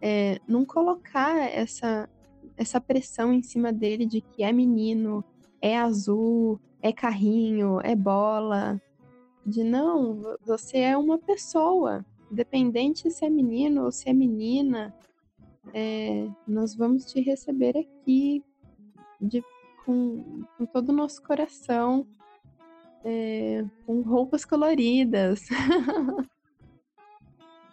[0.00, 2.08] é, não colocar essa
[2.56, 5.24] essa pressão em cima dele de que é menino,
[5.60, 8.80] é azul, é carrinho, é bola.
[9.44, 14.94] De não, você é uma pessoa, independente se é menino ou se é menina,
[15.72, 18.42] é, nós vamos te receber aqui
[19.20, 19.42] de,
[19.84, 22.06] com, com todo o nosso coração,
[23.04, 25.46] é, com roupas coloridas.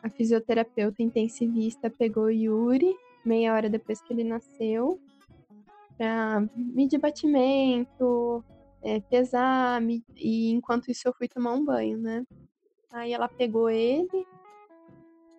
[0.04, 5.00] a fisioterapeuta intensivista pegou Yuri meia hora depois que ele nasceu
[5.98, 8.44] para medir batimento,
[8.82, 10.04] é, pesar, me...
[10.18, 12.26] e enquanto isso eu fui tomar um banho, né?
[12.92, 14.26] Aí ela pegou ele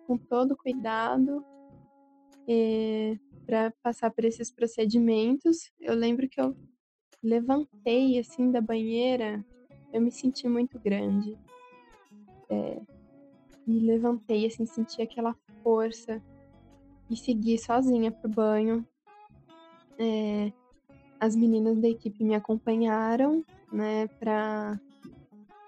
[0.07, 1.43] com todo cuidado
[2.47, 5.69] é, para passar por esses procedimentos.
[5.79, 6.55] Eu lembro que eu
[7.21, 9.43] levantei assim da banheira,
[9.93, 11.37] eu me senti muito grande.
[12.49, 12.81] É,
[13.65, 16.21] me levantei assim, senti aquela força
[17.09, 18.85] e segui sozinha pro banho.
[19.97, 20.51] É,
[21.19, 24.79] as meninas da equipe me acompanharam, né, pra,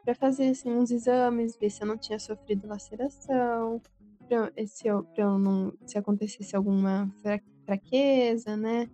[0.04, 3.80] pra fazer assim, uns exames, ver se eu não tinha sofrido laceração,
[4.28, 7.10] pra, se, eu, pra eu não, se acontecesse alguma
[7.66, 8.90] fraqueza, né?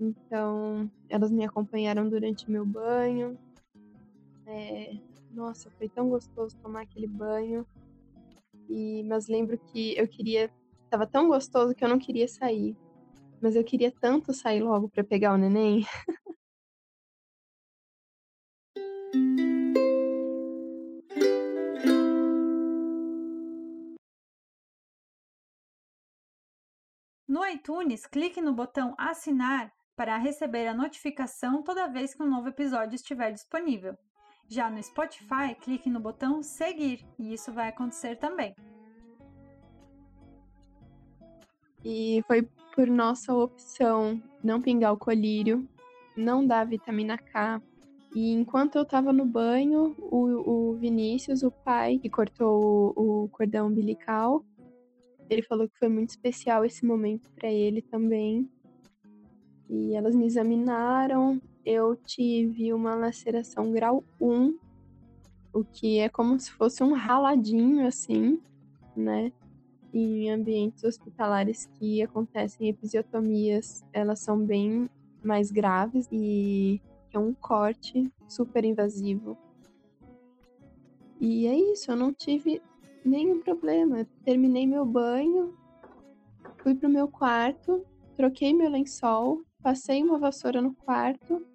[0.00, 3.38] Então, elas me acompanharam durante meu banho.
[4.46, 4.94] É,
[5.30, 7.66] nossa, foi tão gostoso tomar aquele banho.
[8.68, 10.50] E, mas lembro que eu queria.
[10.90, 12.76] Tava tão gostoso que eu não queria sair.
[13.40, 15.84] Mas eu queria tanto sair logo para pegar o neném.
[27.26, 32.48] No iTunes, clique no botão Assinar para receber a notificação toda vez que um novo
[32.48, 33.96] episódio estiver disponível.
[34.48, 38.54] Já no Spotify, clique no botão Seguir e isso vai acontecer também.
[41.84, 45.68] E foi por nossa opção não pingar o colírio,
[46.16, 47.60] não dar vitamina K.
[48.14, 53.28] E enquanto eu tava no banho, o, o Vinícius, o pai que cortou o, o
[53.28, 54.44] cordão umbilical,
[55.28, 58.48] ele falou que foi muito especial esse momento para ele também.
[59.68, 64.58] E elas me examinaram, eu tive uma laceração grau 1,
[65.52, 68.40] o que é como se fosse um raladinho assim,
[68.96, 69.32] né?
[69.92, 74.90] Em ambientes hospitalares que acontecem episiotomias, elas são bem
[75.22, 76.80] mais graves e
[77.12, 79.38] é um corte super invasivo.
[81.20, 82.60] E é isso, eu não tive
[83.04, 84.06] nenhum problema.
[84.24, 85.56] Terminei meu banho,
[86.58, 91.46] fui pro meu quarto, troquei meu lençol, passei uma vassoura no quarto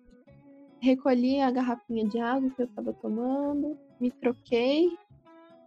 [0.82, 4.98] recolhi a garrafinha de água que eu tava tomando, me troquei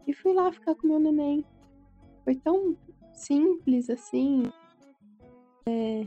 [0.07, 1.45] e fui lá ficar com meu neném.
[2.25, 2.77] Foi tão
[3.15, 4.45] simples assim,
[5.69, 6.07] é,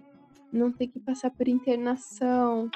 [0.51, 2.69] não ter que passar por internação,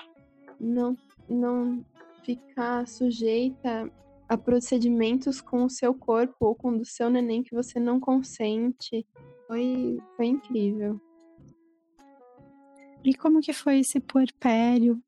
[0.59, 0.95] não,
[1.27, 1.83] não
[2.23, 3.91] ficar sujeita
[4.27, 7.99] a procedimentos com o seu corpo ou com o do seu neném que você não
[7.99, 9.05] consente.
[9.47, 11.01] Foi, foi incrível.
[13.03, 15.01] E como que foi esse puerpério?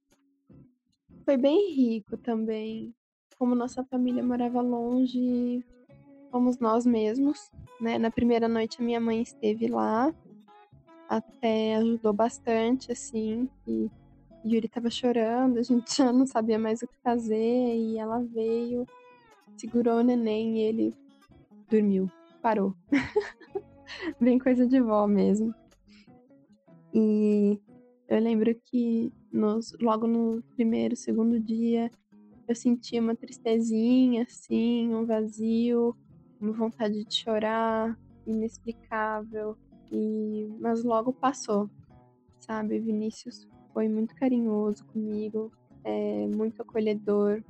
[1.32, 2.94] Foi bem rico também.
[3.40, 5.66] Como nossa família morava longe,
[6.30, 7.98] fomos nós mesmos, né?
[7.98, 10.14] Na primeira noite a minha mãe esteve lá,
[11.08, 13.90] até ajudou bastante, assim, e
[14.46, 18.86] Yuri tava chorando, a gente já não sabia mais o que fazer, e ela veio,
[19.56, 20.94] segurou o neném e ele
[21.70, 22.76] dormiu, parou.
[24.20, 25.56] Bem coisa de vó mesmo.
[26.94, 27.58] E
[28.10, 31.90] eu lembro que nos, logo no primeiro, segundo dia,
[32.48, 35.96] eu sentia uma tristezinha, assim, um vazio,
[36.40, 39.58] uma vontade de chorar, inexplicável.
[39.92, 41.70] E mas logo passou,
[42.40, 42.80] sabe?
[42.80, 45.52] Vinícius foi muito carinhoso comigo,
[45.84, 47.44] é, muito acolhedor,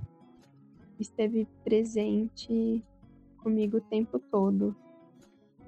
[1.00, 2.84] esteve presente
[3.38, 4.76] comigo o tempo todo.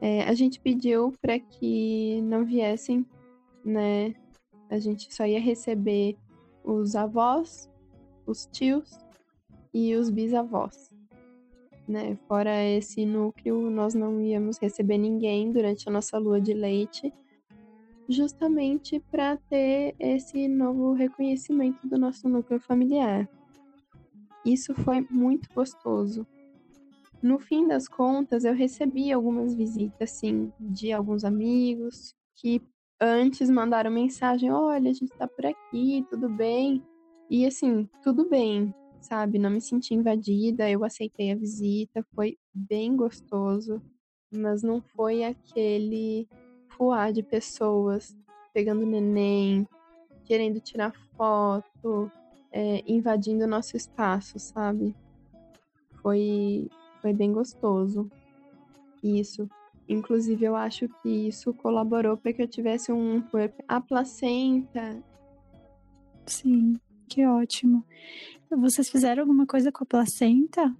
[0.02, 3.06] É, a gente pediu para que não viessem,
[3.64, 4.14] né,
[4.74, 6.18] a gente só ia receber
[6.64, 7.70] os avós,
[8.26, 8.98] os tios
[9.72, 10.90] e os bisavós.
[11.88, 12.18] Né?
[12.28, 17.14] Fora esse núcleo, nós não íamos receber ninguém durante a nossa lua de leite,
[18.10, 23.30] justamente para ter esse novo reconhecimento do nosso núcleo familiar.
[24.44, 26.26] Isso foi muito gostoso.
[27.22, 32.60] No fim das contas, eu recebi algumas visitas, assim, de alguns amigos que
[33.00, 36.84] antes mandaram mensagem: olha, a gente tá por aqui, tudo bem?
[37.30, 39.40] E assim, tudo bem, sabe?
[39.40, 43.82] Não me senti invadida, eu aceitei a visita, foi bem gostoso,
[44.32, 46.28] mas não foi aquele
[46.70, 48.16] fuar de pessoas
[48.54, 49.68] pegando neném,
[50.26, 52.12] querendo tirar foto,
[52.52, 54.96] é, invadindo o nosso espaço, sabe?
[56.02, 56.70] Foi,
[57.02, 58.10] foi bem gostoso.
[59.02, 59.50] Isso.
[59.88, 63.64] Inclusive, eu acho que isso colaborou para que eu tivesse um corpo.
[63.68, 65.04] A placenta.
[66.26, 67.86] Sim, que ótimo.
[68.50, 70.76] Vocês fizeram alguma coisa com a placenta?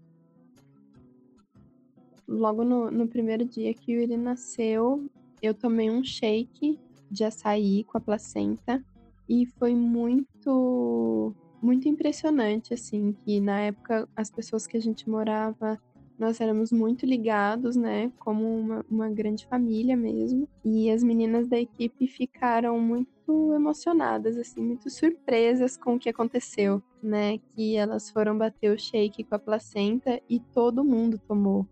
[2.28, 5.10] Logo no, no primeiro dia que Yuri nasceu,
[5.42, 6.80] eu tomei um shake
[7.12, 8.84] de açaí com a placenta
[9.28, 15.80] e foi muito muito impressionante assim que na época as pessoas que a gente morava
[16.24, 20.48] nós éramos muito ligados, né, como uma, uma grande família mesmo.
[20.64, 26.82] E as meninas da equipe ficaram muito emocionadas, assim, muito surpresas com o que aconteceu,
[27.02, 31.68] né, que elas foram bater o shake com a placenta e todo mundo tomou.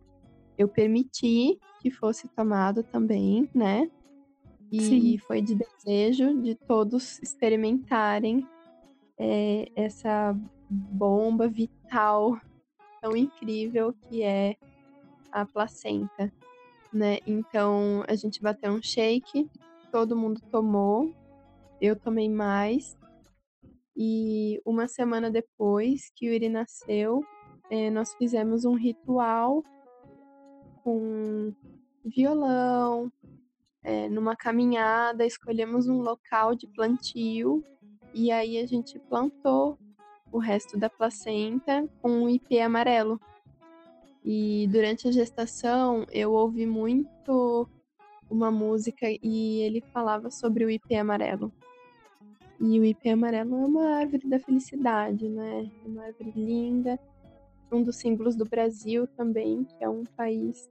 [0.58, 3.90] Eu permiti que fosse tomado também, né?
[4.72, 5.18] E Sim.
[5.18, 8.48] foi de desejo de todos experimentarem
[9.18, 10.38] é, essa
[10.70, 12.40] bomba vital
[13.02, 14.56] tão incrível que é
[15.32, 16.32] a placenta,
[16.94, 17.18] né?
[17.26, 19.50] Então a gente bateu um shake,
[19.92, 21.14] todo mundo tomou,
[21.82, 22.96] eu tomei mais.
[23.98, 27.26] E uma semana depois que o Iri nasceu,
[27.70, 29.64] é, nós fizemos um ritual
[30.84, 31.54] com
[32.06, 33.12] violão,
[33.84, 37.64] é, numa caminhada, escolhemos um local de plantio
[38.14, 39.78] e aí a gente plantou
[40.32, 43.20] o resto da placenta com um IP amarelo.
[44.24, 47.68] E durante a gestação eu ouvi muito
[48.30, 51.52] uma música e ele falava sobre o IP amarelo.
[52.60, 55.70] E o IP amarelo é uma árvore da felicidade, né?
[55.84, 57.00] É uma árvore linda,
[57.72, 60.70] um dos símbolos do Brasil também, que é um país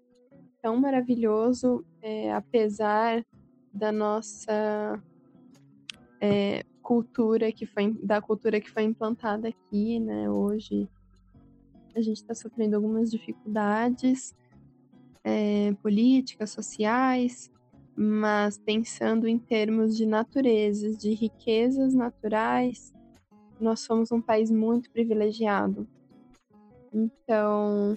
[0.63, 3.25] tão maravilhoso, é, apesar
[3.73, 5.03] da nossa
[6.21, 10.29] é, cultura que foi da cultura que foi implantada aqui, né?
[10.29, 10.89] Hoje
[11.95, 14.35] a gente está sofrendo algumas dificuldades
[15.23, 17.49] é, políticas, sociais,
[17.95, 22.93] mas pensando em termos de naturezas, de riquezas naturais,
[23.61, 25.87] nós somos um país muito privilegiado.
[26.93, 27.97] Então,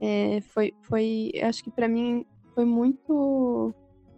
[0.00, 2.24] é, foi, foi, acho que para mim
[2.54, 3.74] foi muito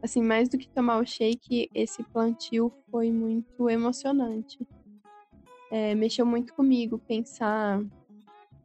[0.07, 4.59] assim, mais do que tomar o shake, esse plantio foi muito emocionante.
[5.71, 7.85] É, mexeu muito comigo pensar,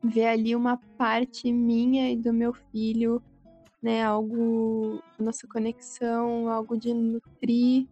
[0.03, 3.21] ver ali uma parte minha e do meu filho,
[3.81, 4.03] né?
[4.03, 7.87] Algo, nossa conexão, algo de nutrir,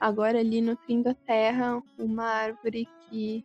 [0.00, 3.44] agora ali nutrindo a terra, uma árvore que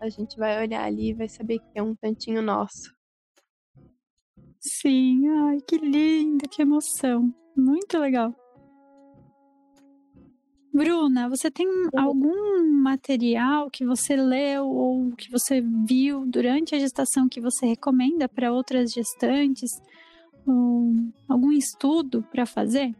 [0.00, 2.92] a gente vai olhar ali e vai saber que é um tantinho nosso.
[4.58, 7.32] Sim, ai, que linda, que emoção.
[7.56, 8.34] Muito legal.
[10.72, 17.28] Bruna, você tem algum material que você leu ou que você viu durante a gestação
[17.28, 19.70] que você recomenda para outras gestantes?
[20.46, 22.94] Um, algum estudo para fazer?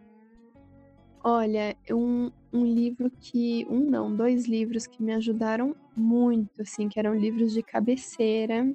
[1.24, 3.66] Olha, um, um livro que.
[3.70, 8.70] Um não, dois livros que me ajudaram muito, assim, que eram livros de cabeceira.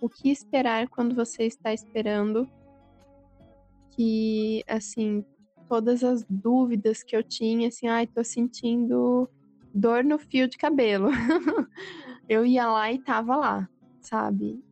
[0.00, 2.46] O que esperar quando você está esperando?
[3.96, 5.24] Que, assim,
[5.68, 9.28] todas as dúvidas que eu tinha, assim, ai, tô sentindo
[9.74, 11.08] dor no fio de cabelo.
[12.28, 13.68] eu ia lá e tava lá,
[14.00, 14.62] sabe?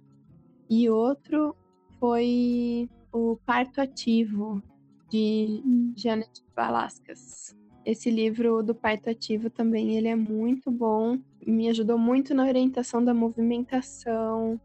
[0.69, 1.57] E outro
[1.99, 4.63] foi o Parto Ativo,
[5.11, 5.93] de hum.
[5.97, 7.57] Janet Balascas.
[7.85, 13.05] Esse livro do parto ativo também, ele é muito bom, me ajudou muito na orientação
[13.05, 14.59] da movimentação,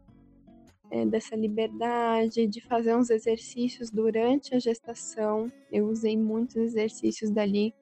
[0.90, 5.50] é, dessa liberdade, de fazer uns exercícios durante a gestação.
[5.70, 7.72] Eu usei muitos exercícios dali,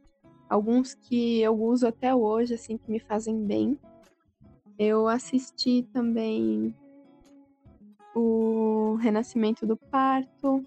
[0.48, 3.78] alguns que eu uso até hoje, assim, que me fazem bem.
[4.78, 6.74] Eu assisti também
[8.14, 10.64] o Renascimento do Parto,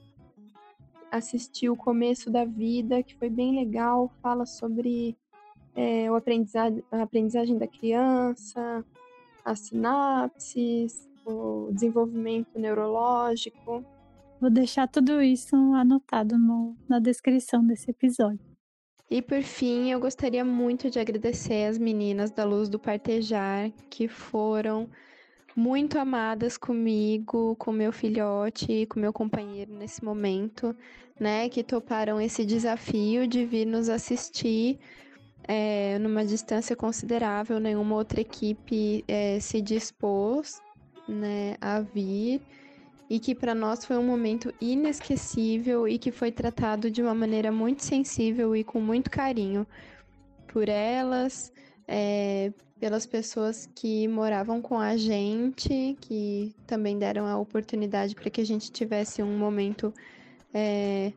[1.11, 5.15] assisti o Começo da Vida, que foi bem legal, fala sobre
[5.75, 8.85] é, o aprendizagem, a aprendizagem da criança,
[9.43, 13.83] as sinapses, o desenvolvimento neurológico.
[14.39, 18.51] Vou deixar tudo isso anotado no, na descrição desse episódio.
[19.09, 24.07] E por fim, eu gostaria muito de agradecer as meninas da Luz do Partejar que
[24.07, 24.89] foram
[25.55, 30.73] muito amadas comigo, com meu filhote, com meu companheiro nesse momento,
[31.19, 31.49] né?
[31.49, 34.79] Que toparam esse desafio de vir nos assistir
[35.47, 37.59] é, numa distância considerável.
[37.59, 40.61] Nenhuma outra equipe é, se dispôs
[41.07, 42.41] né, a vir
[43.09, 47.51] e que para nós foi um momento inesquecível e que foi tratado de uma maneira
[47.51, 49.67] muito sensível e com muito carinho.
[50.47, 51.51] por elas,
[51.87, 58.41] é, pelas pessoas que moravam com a gente, que também deram a oportunidade para que
[58.41, 59.93] a gente tivesse um momento
[60.53, 61.13] é,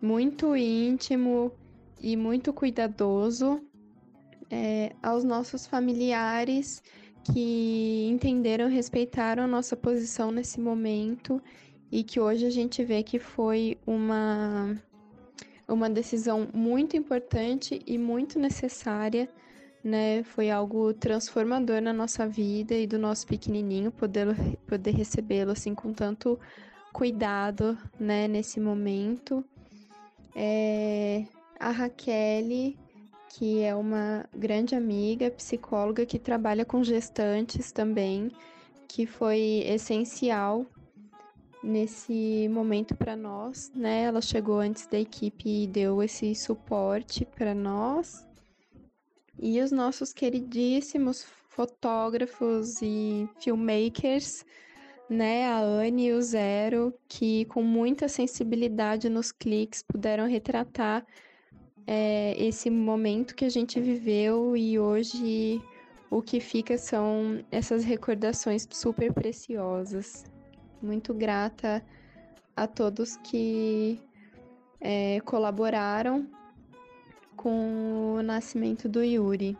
[0.00, 1.52] muito íntimo
[2.00, 3.60] e muito cuidadoso,
[4.50, 6.82] é, aos nossos familiares
[7.32, 11.40] que entenderam, respeitaram a nossa posição nesse momento
[11.90, 14.76] e que hoje a gente vê que foi uma,
[15.66, 19.28] uma decisão muito importante e muito necessária,
[19.82, 20.22] né?
[20.22, 24.34] Foi algo transformador na nossa vida e do nosso pequenininho poder,
[24.66, 26.38] poder recebê-lo assim com tanto
[26.92, 28.28] cuidado, né?
[28.28, 29.44] Nesse momento.
[30.34, 31.24] É,
[31.58, 32.76] a Raquel
[33.30, 38.30] que é uma grande amiga, psicóloga que trabalha com gestantes também,
[38.86, 40.66] que foi essencial
[41.62, 44.04] nesse momento para nós, né?
[44.04, 48.26] Ela chegou antes da equipe e deu esse suporte para nós.
[49.38, 54.44] E os nossos queridíssimos fotógrafos e filmmakers,
[55.08, 61.04] né, a Anne e o Zero, que com muita sensibilidade nos cliques puderam retratar
[61.90, 65.58] é, esse momento que a gente viveu e hoje
[66.10, 70.26] o que fica são essas recordações super preciosas.
[70.82, 71.82] Muito grata
[72.54, 73.98] a todos que
[74.78, 76.28] é, colaboraram
[77.34, 79.56] com o nascimento do Yuri.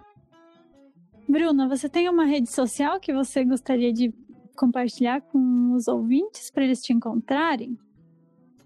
[1.27, 4.13] Bruna, você tem uma rede social que você gostaria de
[4.55, 7.79] compartilhar com os ouvintes para eles te encontrarem?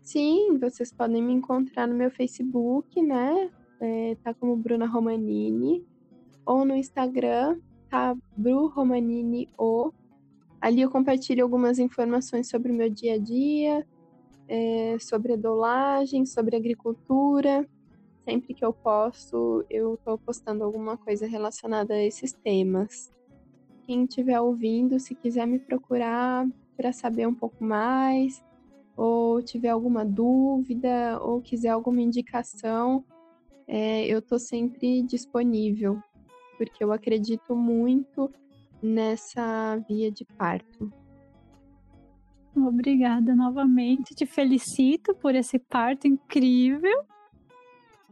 [0.03, 3.51] Sim, vocês podem me encontrar no meu Facebook, né?
[3.81, 5.87] É, tá como Bruna Romanini.
[6.45, 9.93] Ou no Instagram, tá Bru Romanini O.
[10.61, 13.87] Ali eu compartilho algumas informações sobre o meu dia a dia,
[14.49, 17.67] é, sobre a dolagem, sobre agricultura.
[18.25, 23.13] Sempre que eu posso, eu tô postando alguma coisa relacionada a esses temas.
[23.85, 26.47] Quem estiver ouvindo, se quiser me procurar
[26.77, 28.43] para saber um pouco mais,
[28.97, 33.05] ou tiver alguma dúvida, ou quiser alguma indicação,
[33.67, 36.01] é, eu estou sempre disponível,
[36.59, 38.31] porque eu acredito muito
[38.83, 40.93] nessa via de parto.
[42.55, 47.07] Obrigada novamente, te felicito por esse parto incrível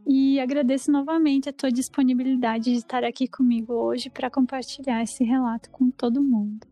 [0.05, 5.69] e agradeço novamente a tua disponibilidade de estar aqui comigo hoje para compartilhar esse relato
[5.69, 6.65] com todo mundo.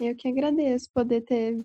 [0.00, 1.64] Eu que agradeço poder ter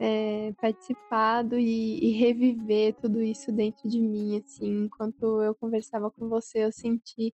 [0.00, 6.28] é, participado e, e, reviver tudo isso dentro de mim, assim, enquanto eu conversava com
[6.28, 7.34] você, eu senti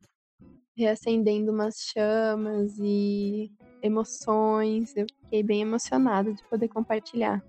[0.77, 3.51] reacendendo umas chamas e
[3.83, 7.45] emoções, eu fiquei bem emocionada de poder compartilhar.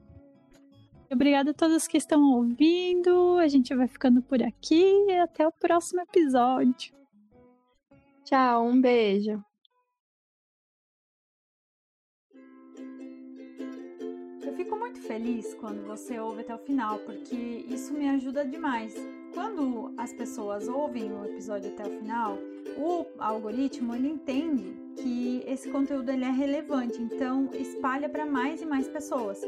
[1.11, 3.37] Obrigada a todos que estão ouvindo.
[3.37, 6.91] A gente vai ficando por aqui e até o próximo episódio.
[8.23, 9.43] Tchau, um beijo.
[14.45, 18.93] Eu fico muito feliz quando você ouve até o final, porque isso me ajuda demais.
[19.33, 22.37] Quando as pessoas ouvem o episódio até o final,
[22.77, 28.65] o algoritmo ele entende que esse conteúdo ele é relevante, então espalha para mais e
[28.65, 29.41] mais pessoas.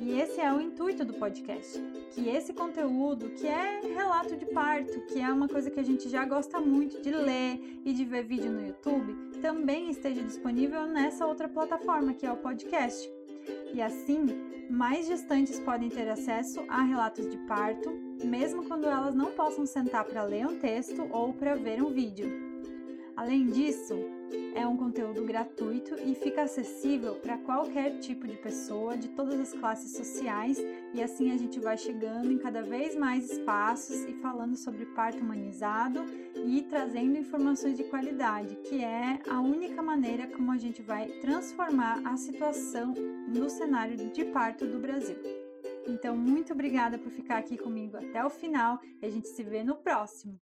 [0.00, 1.78] E esse é o intuito do podcast,
[2.12, 6.08] que esse conteúdo, que é relato de parto, que é uma coisa que a gente
[6.08, 11.26] já gosta muito de ler e de ver vídeo no YouTube, também esteja disponível nessa
[11.26, 13.17] outra plataforma, que é o podcast.
[13.72, 14.26] E assim,
[14.70, 17.90] mais gestantes podem ter acesso a relatos de parto,
[18.24, 22.28] mesmo quando elas não possam sentar para ler um texto ou para ver um vídeo.
[23.16, 23.94] Além disso,
[24.54, 29.52] é um conteúdo gratuito e fica acessível para qualquer tipo de pessoa de todas as
[29.52, 30.58] classes sociais,
[30.92, 35.20] e assim a gente vai chegando em cada vez mais espaços e falando sobre parto
[35.20, 36.04] humanizado
[36.46, 42.00] e trazendo informações de qualidade, que é a única maneira como a gente vai transformar
[42.04, 42.94] a situação
[43.28, 45.16] no cenário de parto do Brasil.
[45.86, 49.62] Então, muito obrigada por ficar aqui comigo até o final e a gente se vê
[49.64, 50.38] no próximo.